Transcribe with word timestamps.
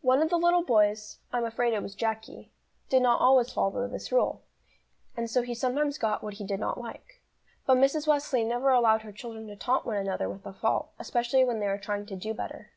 One 0.00 0.22
of 0.22 0.30
the 0.30 0.38
little 0.38 0.62
boys 0.64 1.18
I'm 1.34 1.44
afraid 1.44 1.74
it 1.74 1.82
was 1.82 1.94
Jacky 1.94 2.50
did 2.88 3.02
not 3.02 3.20
always 3.20 3.52
follow 3.52 3.86
this 3.86 4.10
rule, 4.10 4.40
and 5.18 5.28
so 5.28 5.42
he 5.42 5.54
sometimes 5.54 5.98
got 5.98 6.22
what 6.22 6.32
he 6.40 6.46
did 6.46 6.58
not 6.58 6.80
like. 6.80 7.20
But 7.66 7.76
Mrs. 7.76 8.06
Wesley 8.06 8.42
never 8.42 8.70
allowed 8.70 9.02
her 9.02 9.12
children 9.12 9.46
to 9.48 9.56
taunt 9.56 9.84
one 9.84 9.98
another 9.98 10.30
with 10.30 10.46
a 10.46 10.54
fault, 10.54 10.92
especially 10.98 11.44
when 11.44 11.60
they 11.60 11.66
were 11.66 11.76
trying 11.76 12.06
to 12.06 12.16
do 12.16 12.32
better. 12.32 12.70